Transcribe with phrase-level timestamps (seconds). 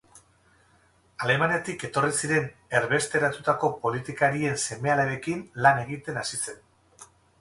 [1.25, 2.47] Alemaniatik etorri ziren
[2.79, 6.63] erbesteratutako politikarien seme-alabekin lan egiten hasi zen.